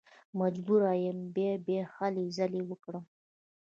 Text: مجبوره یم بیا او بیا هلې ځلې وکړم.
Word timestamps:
مجبوره 0.39 0.91
یم 1.05 1.19
بیا 1.35 1.51
او 1.57 1.61
بیا 1.65 1.81
هلې 1.95 2.25
ځلې 2.37 2.61
وکړم. 2.65 3.05